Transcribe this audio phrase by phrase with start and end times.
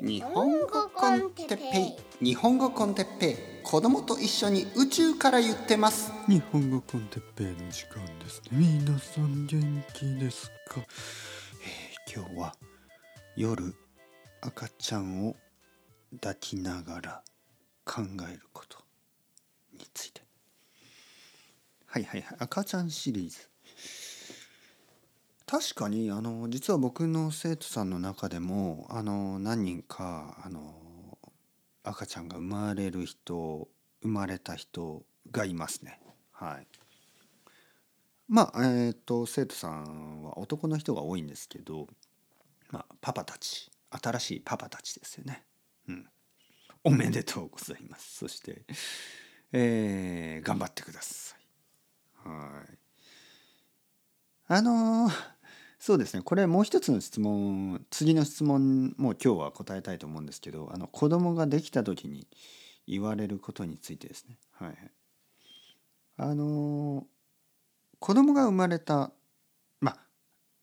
[0.00, 2.24] 日本語コンテッペイ。
[2.24, 3.36] 日本語コンテッペイ。
[3.64, 6.12] 子供と一緒に宇宙から言ってます。
[6.28, 8.50] 日本語コンテッペイの時間ですね。
[8.52, 12.54] 皆さん元気ですか、えー今日は
[13.36, 13.74] 夜
[14.40, 15.36] 赤ちゃんを
[16.20, 17.22] 抱きながら
[17.84, 18.78] 考えること
[19.72, 20.22] について。
[21.86, 22.36] はいはいはい。
[22.38, 23.47] 赤ちゃんシリーズ
[25.48, 30.74] 確かにあの実は僕の生徒さんの中でもあの何人かあの
[31.82, 33.66] 赤ちゃんが生まれる人
[34.02, 36.00] 生まれた人がいますね。
[36.32, 36.66] はい。
[38.28, 41.86] まあえっ、と生徒さんは男の人が多いんですけど
[42.70, 45.44] まあパパたち新しいパパたちですよね。
[45.88, 46.06] うん。
[46.84, 48.18] おめでとうございます。
[48.18, 48.66] そして
[49.52, 51.36] えー頑張ってくださ
[52.26, 52.28] い。
[52.28, 52.78] はい。
[54.50, 55.37] あのー
[55.78, 56.22] そうですね。
[56.22, 62.26] これもう一つの質問次の質問も今日は答えたいと思うんですけどあの子供ができた時に
[62.86, 64.38] 言われることについてですね。
[64.52, 64.74] はい
[66.20, 67.06] あの
[68.00, 69.12] 子供が生まれた
[69.80, 69.98] まあ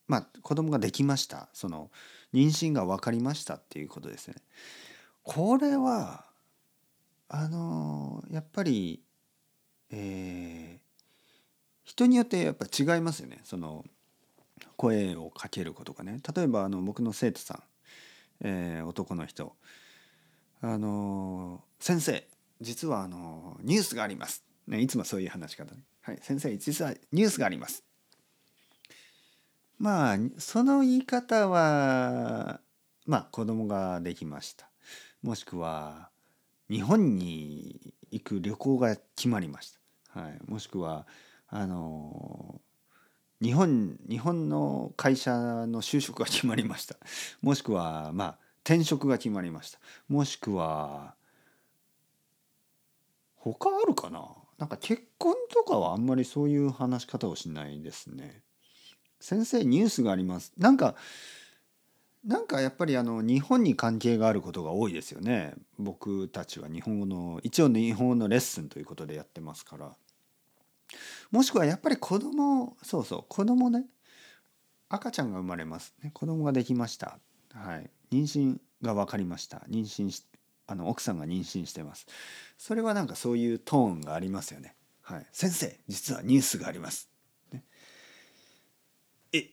[0.07, 1.49] まあ子供ができました。
[1.53, 1.91] その
[2.33, 4.35] 妊娠が分かりましたっていうことですね。
[5.23, 6.25] これは
[7.29, 9.01] あのやっぱり
[9.91, 10.85] えー
[11.85, 13.39] 人によってやっぱ違いますよね。
[13.43, 13.85] その
[14.77, 17.63] 声をかけることがね例えばあの僕の生徒さん、
[18.41, 19.55] えー男の人
[20.61, 22.27] あの先生
[22.61, 27.83] 実はあのニュースがあります」ね、いつもそういう話し方ね「はい先生実はニュースがあります」
[29.77, 32.61] まあその言い方は
[33.05, 34.69] まあ子供ができました。
[35.25, 36.11] もしくは
[36.69, 39.71] 日本に行く旅行が決まりまし
[40.13, 41.07] た、はい、もしくは
[41.47, 42.61] あの
[43.45, 45.31] 日本日本の会社
[45.67, 46.95] の就職が決まりました。
[47.43, 49.79] もしくはまあ転職が決まりました。
[50.07, 51.13] もしくは
[53.35, 54.27] 他あるかな？
[54.57, 58.41] なんか結婚とかはあんまりそういう話し方をしないですね。
[59.19, 60.51] 先生ニュースがあります。
[60.57, 60.95] なんか
[62.23, 65.53] なんかやっぱりあの日本に関係があることが多いですよね。
[65.77, 69.95] 僕たちは日本語の一応日本語のレッスンということでやってますから。
[71.31, 73.85] もしくはやっぱり子供そうそう子供ね
[74.89, 77.19] 赤ちゃんが生まれます、ね、子供ができました。
[77.53, 77.89] はい。
[78.11, 79.63] 妊娠が分かりました。
[79.69, 80.23] 妊娠し
[80.67, 82.05] あの奥さんが妊娠してます。
[82.57, 84.75] それはなんかそういうトーンがありますよね。
[85.01, 85.25] はい。
[85.31, 87.09] 先生実はニュースがあります、
[87.51, 87.63] ね、
[89.33, 89.49] え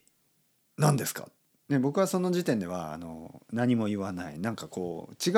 [0.76, 1.28] 何ですか？
[1.68, 4.38] ね、僕はその時点ではあの何も言わない。
[4.38, 5.32] なんかこう違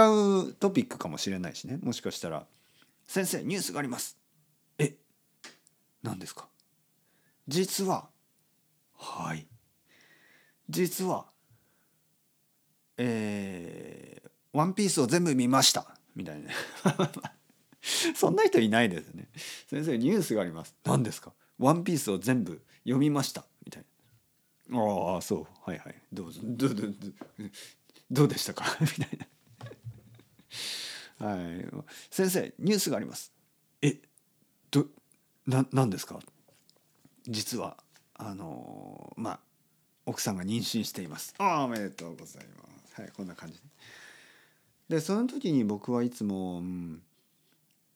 [0.49, 1.79] うトピックかもしれないしね。
[1.83, 2.47] もしかしたら
[3.07, 4.17] 「先生ニュースがあります」
[6.05, 6.49] 「何ですか?」
[7.49, 8.09] 実は
[8.97, 9.47] はい。
[10.71, 11.27] 実は
[12.97, 16.49] えーワンピースを全部見ました」みたいな。
[16.49, 16.55] ね
[18.17, 19.29] そんな人いないですよね。
[19.69, 20.75] 先生ニュースがあります。
[20.85, 21.35] 何ですか？
[21.59, 23.45] ワンピースを全部読みました。
[23.65, 23.85] みたい
[24.71, 24.79] な。
[24.81, 25.47] ああそう。
[25.71, 26.03] はいはい。
[26.13, 26.41] どうぞ。
[26.45, 27.15] どうどうどう
[28.11, 28.65] どうでしたか？
[28.81, 29.19] みたい
[31.21, 31.27] な。
[31.27, 31.67] はい。
[32.11, 33.33] 先生ニュースがあります。
[33.83, 34.01] え
[34.71, 34.89] ど
[35.47, 36.21] な何ですか？
[37.27, 37.77] 実は
[38.15, 39.41] あのまあ
[40.07, 41.35] 奥さんが妊娠しています。
[41.39, 43.01] おめでとうございます。
[43.01, 43.61] はいこんな感じ。
[44.89, 47.03] でその時に僕はいつも、うん、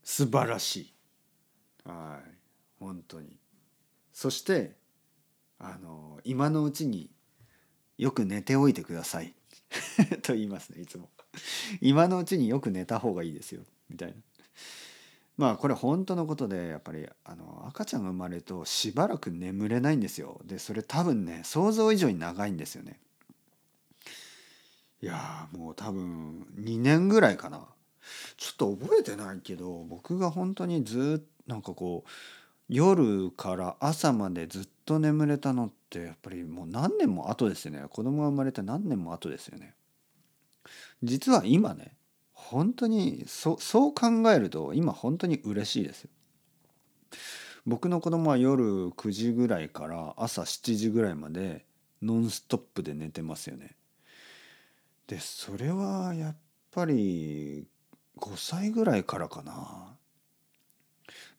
[0.03, 0.95] 素晴らしい。
[1.85, 2.31] はい
[2.81, 3.37] 本当に。
[4.13, 4.77] そして
[5.59, 7.11] あの今のうちに
[7.99, 9.35] よく寝ておいてください。
[10.23, 11.11] と言いますねいつも。
[11.81, 13.63] 今のうちによく寝た方がいいですよ。
[13.91, 14.15] みたいな。
[15.39, 20.41] まあこれ本当のことでやっぱりあの赤ちゃんが生まれるとしばらく眠れないんですよ。
[20.45, 22.99] でそれ多分ね想像以上に長いんですよね。
[25.01, 27.61] いやもう多分2年ぐらいかな。
[28.37, 32.11] ちょっと覚えてないけど僕が本当にずっとなんかこう
[32.69, 37.85] 夜から朝までずっと眠れたのってやっぱりもう何年も後ですよね。
[37.89, 39.75] 子供が生まれて何年も後ですよね。
[41.03, 41.95] 実は今ね
[42.51, 46.11] 本当にそそう考えると今本当に嬉しいですよ。
[47.67, 51.67] 僕の子供は夜9時ぐらいから朝7時ぐらいまで
[52.01, 53.77] ノンストップで寝てますよね。
[55.09, 56.37] でそれはやっ
[56.71, 57.67] ぱり
[58.17, 59.95] 5歳ぐらいからかな。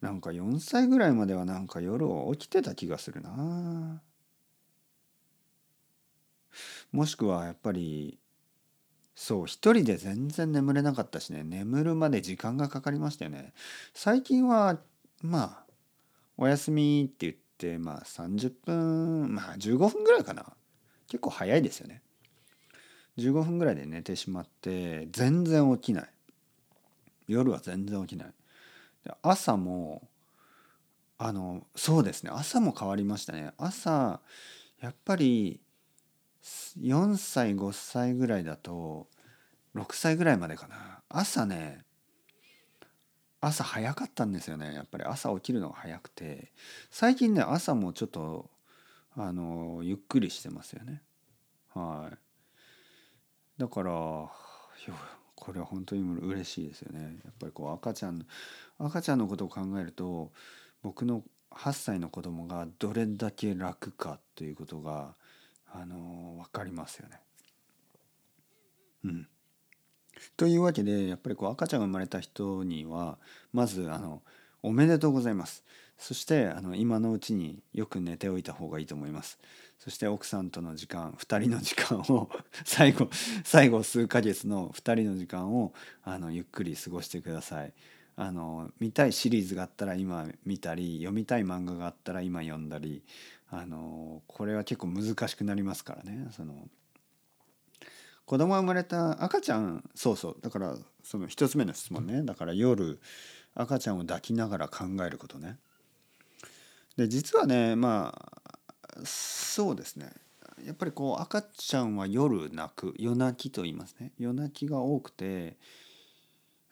[0.02, 4.04] なんか4歳ぐらいまではなんか夜起きてた気がするな。
[6.92, 8.20] もしくはやっぱり
[9.30, 11.44] そう一人で全然眠れなかったしね。
[11.44, 13.54] 眠るまで時間がかかりましたよね。
[13.94, 14.80] 最近は
[15.22, 15.72] まあ
[16.36, 20.48] お休みって言ってまあ30分まあ15分ぐらいかな。
[21.08, 22.02] 結構早いですよね。
[23.20, 26.10] 15分ぐらいで寝てしまって全然起きない。
[27.28, 28.34] 夜は全然起きない。
[29.06, 30.08] で朝も
[31.20, 32.32] あのそうですね。
[32.34, 33.52] 朝も変わりましたね。
[33.60, 34.22] 朝
[34.82, 35.62] やっぱり
[36.82, 39.08] 4歳5歳ぐらいだと
[39.76, 41.02] 6歳ぐらいまでかな。
[41.10, 41.86] 朝ね
[43.42, 44.74] 朝早かったんですよね。
[44.74, 46.52] やっぱり朝起きるのが早くて。
[46.90, 48.50] 最近ね朝もちょっと
[49.16, 51.02] あのゆっくりしてますよね。
[51.74, 52.18] はい。
[53.60, 53.92] だから
[55.36, 57.20] これは本当に嬉しいですよね。
[57.24, 58.26] やっぱりこう赤ちゃん
[58.78, 60.32] 赤ちゃんのことを考えると
[60.82, 65.16] 僕の8歳の子供がどれだけ楽かということが
[65.72, 67.20] あの分かりますよね。
[69.06, 69.28] うん、
[70.38, 73.18] というわけでやっぱりこう赤ちゃんが生まれた人には
[73.54, 74.22] まずあの
[74.62, 75.64] 「おめでとうございます」
[75.98, 79.38] そしてあの今のうちによく寝ておいた方がいいと思います。
[79.80, 82.30] そして奥さんとの時間2人の時間を
[82.66, 83.10] 最後
[83.44, 85.74] 最後数ヶ月の2人の時間を
[86.04, 87.74] あのゆっくり過ごしてください。
[88.16, 93.02] あの見たいシリーズがあったら今見たり読みたい漫画があったら今読んだり
[93.50, 96.68] あのこれは結構難しくなりますからねその
[98.30, 102.22] 子供が生まれた赤ちゃんそうそうだからその一つ目の質問ね。
[102.22, 103.00] だから夜
[103.56, 105.58] 赤ちゃんを抱きながら考えることね。
[106.96, 110.12] で実はねまあそうですね。
[110.64, 114.12] やっぱりこう赤ちゃんは夜泣く夜泣きと言いますね。
[114.20, 115.58] 夜泣きが多くて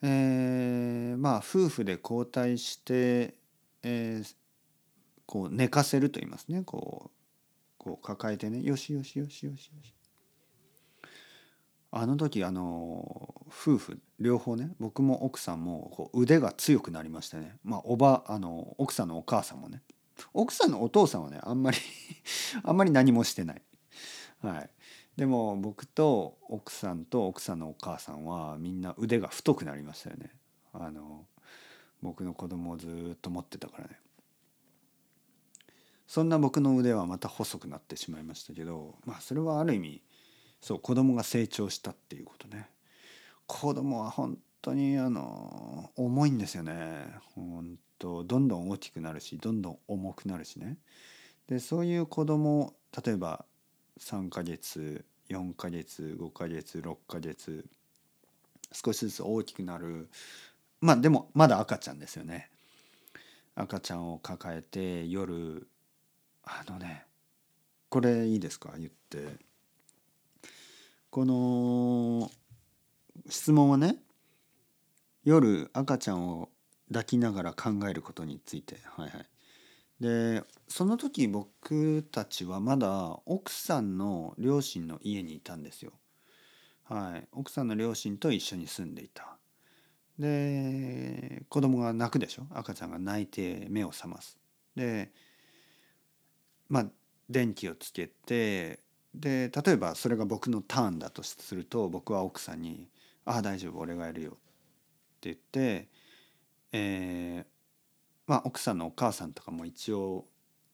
[0.04, 3.34] えー、まあ夫婦で交代して、
[3.82, 4.36] えー、
[5.26, 6.62] こう寝かせると言いますね。
[6.64, 7.12] こう
[7.80, 8.62] こう抱えてね。
[8.62, 9.97] よしよしよしよしよし。
[12.00, 17.56] あの時あの夫婦両方ね僕も奥さんもこう腕が強くなりましてね。
[17.64, 19.82] まあおばあの奥さんのお母さんもね。
[20.34, 21.78] 奥さんのお父さんはねあんまり
[22.64, 23.62] あんまり何もしてない。
[24.42, 24.70] はい、
[25.16, 30.32] でも僕と奥さんと奥さんのお母さんはみんな腕が太くなりましたよね。
[30.74, 31.26] あの
[32.04, 34.00] 僕の子供をずっと持ってたからね。
[36.06, 40.02] そんな僕の腕はまた細くなってしまいましたけどまあそれはある意味
[40.62, 42.70] そう子供が成長したっていうことね。
[43.46, 47.06] 子供は本当にあの重いんですよね。
[47.36, 50.78] 本当どんどん大きくなるしどんどん重くなるしね。
[51.48, 52.74] でそういう子供
[53.06, 53.46] 例えば
[54.00, 57.66] 3ヶ月4ヶ月5ヶ月6ヶ月
[58.74, 60.10] 少しずつ大きくなる。
[60.82, 62.50] まあでもまだ赤ちゃんですよね。
[63.56, 65.68] 赤ちゃんを抱えて夜
[66.44, 67.06] あのね
[67.90, 68.74] これいいですか？
[68.78, 69.47] 言って。
[71.18, 72.30] この
[73.28, 73.96] 質問はね
[75.24, 76.50] 夜赤ちゃんを
[76.90, 79.26] 抱きながら考えることについてはいはい
[80.00, 85.94] でその時僕たちはまだ奥さんの両親の家にいたんですよ。
[86.84, 89.40] はい、奥さんの両親と一緒に住んでいた。
[90.20, 92.44] で子供が泣くでしょ？
[92.52, 94.38] 赤ちゃんが泣いて目を覚ます。
[94.76, 95.12] で
[96.70, 96.86] まあ
[97.28, 98.82] 電気をつけて
[99.20, 102.88] で例えばそれが僕のターンだとすると僕は奥さんに
[103.26, 105.88] 「ああ大丈夫俺がやるよ」って言って、
[106.72, 107.46] えー、
[108.28, 110.26] まあ奥さんのお母さんとかも一応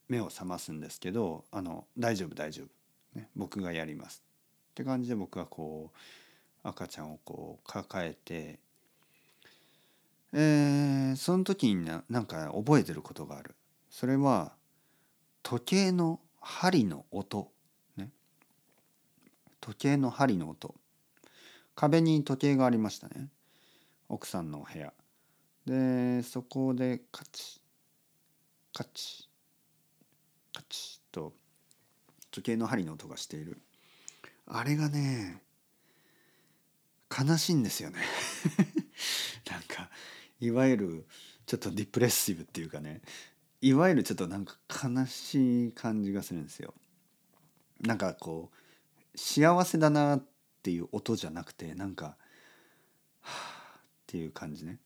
[0.09, 4.23] 目を覚ますんですけどあの大丈夫大丈夫、ね、僕がやります。
[4.71, 8.59] って感じで僕はこう赤ちゃんをこう抱えて、
[10.33, 13.55] えー、その時にななんか覚えてることがある。
[13.89, 14.53] それは
[15.43, 17.52] 時計の針の音
[19.63, 20.75] 時計の針の音。
[21.73, 23.29] 壁に時計がありましたね。
[24.09, 24.91] 奥さんのお部屋。
[25.65, 27.61] でそこでカチ
[28.73, 29.29] カチ
[30.53, 31.31] カチと
[32.29, 33.57] 時計の針の音がしている。
[34.47, 35.41] あれがね
[37.09, 37.99] 悲しいんですよね。
[39.49, 39.89] なんか
[40.41, 41.05] いわゆる
[41.45, 43.01] ちょっとディプレッシブっていうかね。
[43.61, 46.73] いわゆるちょっとなんか悲しい感じがするんですよ。
[47.79, 48.62] なんかこう
[49.15, 50.23] 幸せだなっ
[50.61, 52.15] ていう音じゃなくてなんかは
[53.21, 54.79] あっていう感じね。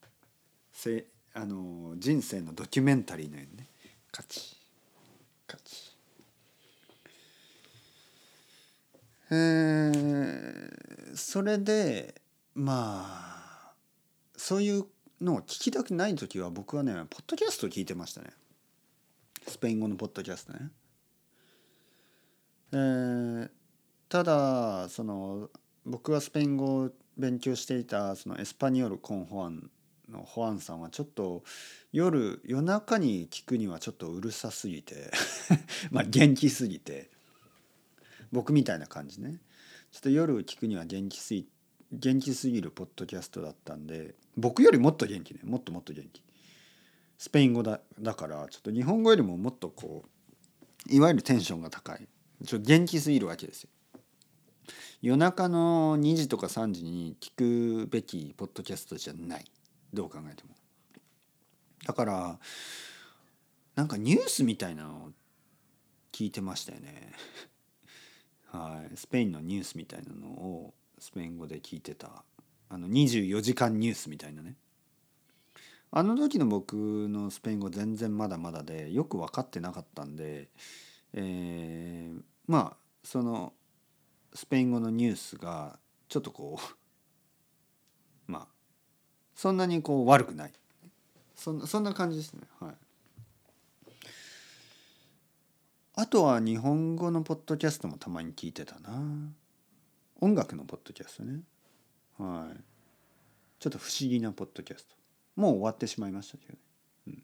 [0.71, 3.67] せあの人生のドキュメンタリーのようにね。
[4.11, 4.57] カチ。
[5.45, 5.95] カチ。
[9.29, 12.15] えー、それで
[12.55, 13.71] まあ
[14.35, 14.85] そういう
[15.19, 18.29] のを聞きたくない時は僕はねポッドキャストを聞いてましたね。
[19.47, 20.69] スペイン語のポッドキャストね。
[22.71, 23.49] えー、
[24.09, 25.49] ただその
[25.85, 29.69] 僕がスペイン語を勉強していたそのエスパニオル・コン・ホアン
[30.09, 31.43] のホアンさんはちょっと
[31.91, 35.11] 夜夜中に聞くにはちょっとうるさすぎて
[35.91, 37.09] まあ元気すぎて
[38.31, 39.39] 僕みたいな感じね。
[39.91, 41.47] ちょっと夜聞くには元気すぎ
[41.91, 45.41] 元気すぎるポッドキャストだったんで僕よりもっと元気ね。
[45.43, 46.23] もっともっと元気。
[47.17, 50.05] スペイン語だだからちょっと日本語よりももっとこ
[50.89, 52.07] ういわゆるテンションが高い。
[52.45, 53.69] ちょっと元気すぎるわけですよ。
[55.01, 59.45] 夜中の2時とか3時に聞くべきポッドキャストじゃない。
[59.93, 60.49] どう考えても。
[61.85, 62.39] だから
[63.75, 65.11] なんかニュースみたいなのを
[66.11, 67.13] 聞いてましたよね。
[68.49, 68.97] はい。
[68.97, 72.23] スペインのニュースみたいなのをスペイン語で聞いてた。
[72.69, 74.55] あの24時間ニュースみたいなね。
[75.91, 76.73] あの時の僕
[77.07, 80.49] のスペイン語全然まだまだでよく分かってなかったんで、
[81.13, 83.53] えー、まあその
[84.33, 85.79] スペイン語のニュースが
[86.09, 86.59] ちょっとこ
[88.27, 88.47] う まあ
[89.35, 90.53] そんなにこう悪くない。
[91.35, 92.41] そんなそんな感じですね。
[92.59, 92.75] はい。
[95.93, 98.99] あとは日本語のポッドキャストもたまに聞いてたな。
[100.19, 101.41] 音楽のポッドキャストね。
[102.17, 102.63] はい。
[103.59, 104.95] ちょっと不思議なポッドキャスト。
[105.35, 106.59] もう終わってしまいましたけどね、
[107.07, 107.23] うん、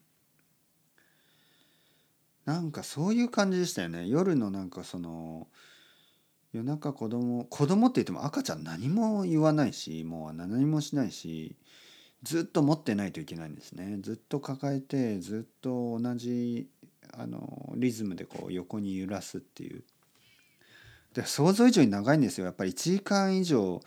[2.46, 4.08] なんかそういう感じでしたよね。
[4.08, 5.48] 夜のなんかその
[6.54, 11.56] 夜中子供子供って言っても赤ちゃん何も言わないしもう何もしないし
[12.22, 13.98] ずっと持ってないといけないんですね。
[14.02, 16.68] ずっと抱えてずっと同じ
[17.18, 19.84] あのリズムでこう横に揺らすっていう。
[21.14, 22.46] で想像以上に長いんですよ。
[22.46, 23.82] やっぱり1時間以上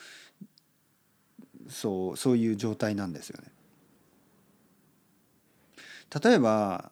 [1.68, 3.52] そうそういう状態なんですよね。
[6.22, 6.90] 例えば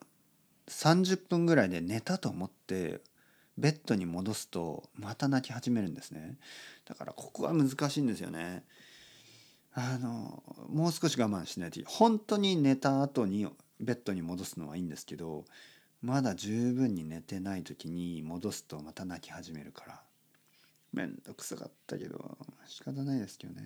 [0.67, 3.01] 30分ぐらいで寝たと思って
[3.57, 6.37] ベッドに戻すとまた泣き始めるんですね。
[6.85, 8.63] だからここは難しいんですよね。
[9.73, 13.47] あのもう少し我慢しないと本当に寝た後に
[13.79, 15.43] ベッドに戻すのはいいんですけど
[16.01, 20.01] まだ十分に寝てない時に戻すとまた泣き始めるから。
[20.93, 23.63] めんどくさかったけど仕方ないですけどね。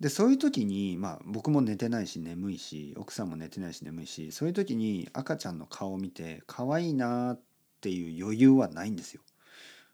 [0.00, 7.40] でそういう時にまあ僕も寝てないし眠いし奥さんも寝てないし眠いしそういう時に赤ちゃんの顔を見て可愛いなっ
[7.80, 9.22] ていう余裕はないんですよ。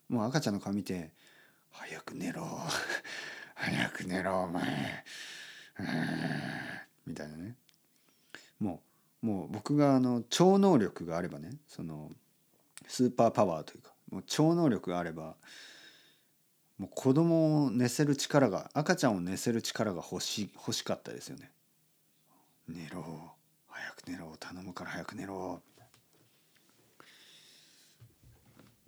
[0.08, 1.12] もう赤ちゃんの顔見て
[1.70, 2.44] 「早く寝ろ
[3.54, 5.04] 早く寝ろお前」
[7.06, 7.56] みたいなね
[8.58, 8.82] も
[9.22, 12.10] うもう僕があの超能力があればねその
[12.88, 15.36] スーパーパワーというかもう超能力があれば
[16.80, 21.52] もう子供を寝せる力が赤ちゃんを寝せる力が欲し欲しかったですよね。
[22.66, 23.04] 寝ろ。
[23.68, 24.34] 早く寝ろ。
[24.40, 25.60] 頼むから早く寝ろ。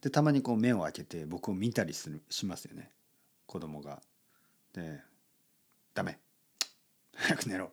[0.01, 2.91] でたまにこう目を開けて僕を見たりするしますよね。
[3.45, 4.01] 子供が。
[4.73, 5.03] で
[5.93, 6.19] 「ダメ。
[7.15, 7.73] 早く寝ろ」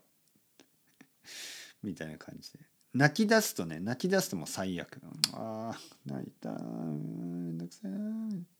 [1.81, 2.59] みたいな感じで。
[2.93, 4.99] 泣き出すとね泣き出すともう最悪。
[5.31, 8.58] ああ泣いためんどくさい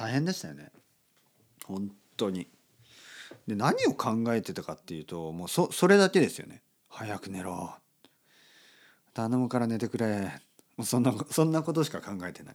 [0.00, 0.70] 大変でしたよね。
[1.66, 2.48] 本当に。
[3.46, 6.62] で何を考えてたかっていうともうそそれだけですよね。
[6.88, 7.74] 早く寝ろ。
[9.12, 10.32] 頼むから寝てくれ。
[10.78, 12.54] もうそんなそんなことしか考えてない、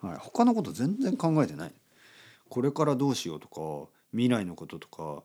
[0.00, 1.72] はい、他のこと全然考えてない。
[2.48, 5.22] これからどうしようとか未来のこととか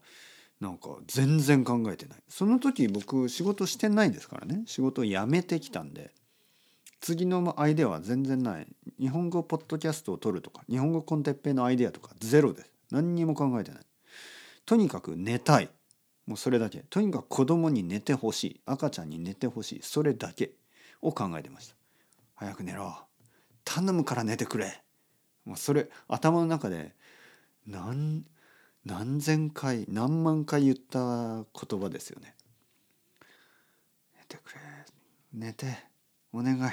[0.59, 2.17] なんか全然考えてない。
[2.27, 4.63] その時僕仕事してないですからね。
[4.65, 6.11] 仕事を辞めてきたんで。
[6.99, 8.67] 次のアイデアは全然ない。
[8.99, 12.71] 日本語ポッドキャストを撮るとか日本語コンテッペイのアイデアとかゼロです。
[12.91, 13.81] 何にも考えてない。
[14.65, 15.69] とにかく寝たい。
[16.25, 16.79] もうそれだけ。
[16.89, 18.61] とにかく子供に寝てほしい。
[18.65, 19.79] 赤ちゃんに寝てほしい。
[19.81, 20.51] それだけ
[21.01, 21.75] を考えてました。
[22.35, 22.93] 早く寝ろ。
[23.63, 24.83] 頼むから寝てくれ。
[25.45, 26.93] もうそれ頭の中で
[27.65, 28.25] 何
[28.85, 32.35] 何千回何万回言った言葉ですよね。
[34.17, 34.59] 寝てくれ。
[35.33, 35.86] 寝て。
[36.33, 36.71] お願い。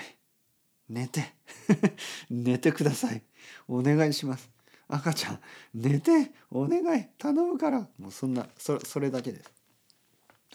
[0.89, 1.35] 寝て。
[2.31, 3.23] 寝てください。
[3.69, 4.51] お願いします。
[4.89, 5.41] 赤ちゃん
[5.73, 6.33] 寝て。
[6.51, 7.09] お願い。
[7.19, 7.89] 頼むから。
[7.99, 9.53] もうそんなそそれだけです。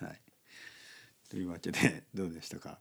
[0.04, 0.22] はい。
[1.30, 2.80] というわけでどうでしたか？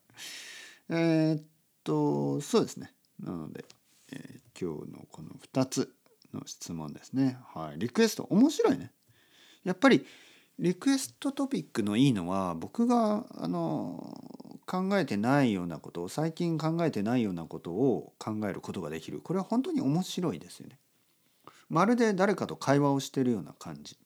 [0.88, 1.42] えー、っ
[1.84, 2.94] とそうですね。
[3.20, 3.64] なので、
[4.12, 5.94] えー、今日のこの2つ
[6.32, 7.38] の質問ですね。
[7.54, 7.78] はい。
[7.78, 8.92] リクエスト面白いね。
[9.64, 10.06] やっぱり
[10.58, 14.37] リクエストトピックのいいのは僕があの
[14.68, 20.78] 考えてないようなことを最近考えてないようなことを考えることができるこれは本当に面白いですよね。
[21.70, 23.96] まるで誰かと会話をしてるような感じ。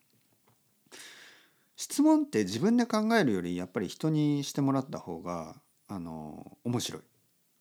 [1.76, 5.56] 質問って自分で考えるよりやっぱり人にしてもらった方が
[5.88, 7.02] あの面白い。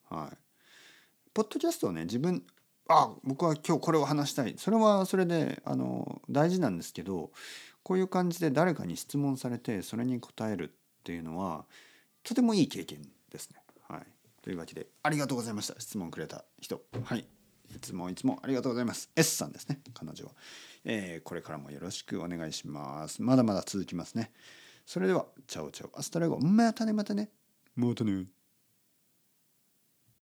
[0.08, 0.36] はい。
[1.34, 2.44] ポッドキャストをね自分
[2.88, 7.30] あ僕は今日これを話したいそれはそれであの大事なんですけど
[7.82, 10.72] こういう感じで誰かに質問されてそれに答えるっ
[11.04, 11.64] ていうのは
[12.22, 13.62] とてもいい経験ですね。
[13.88, 14.02] はい、
[14.42, 15.80] というわけでありがとうございました。
[15.80, 16.82] 質問くれた人。
[17.04, 17.26] はい、
[17.74, 19.10] いつもいつもありがとうございます。
[19.16, 19.80] S さんですね。
[19.94, 20.24] 彼女。
[20.26, 20.32] は、
[20.84, 23.22] えーこれからもよろしくお願いします。
[23.22, 24.32] まだまだ続きますね。
[24.86, 25.98] それでは Ciao ciao。
[25.98, 26.38] Hasta luego。
[26.40, 27.30] またねまたね。
[27.74, 28.26] またね